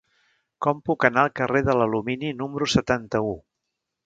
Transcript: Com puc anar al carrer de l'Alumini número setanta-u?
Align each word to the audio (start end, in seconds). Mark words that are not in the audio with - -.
Com 0.65 0.79
puc 0.87 1.05
anar 1.09 1.25
al 1.25 1.29
carrer 1.41 1.61
de 1.67 1.75
l'Alumini 1.81 2.33
número 2.41 2.71
setanta-u? 2.79 3.37